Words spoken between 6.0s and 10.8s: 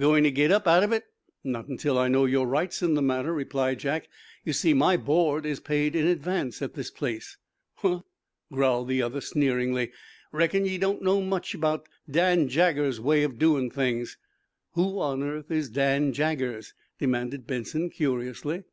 advance at this place." "Huh!" growled the other, sneeringly. "Reckon ye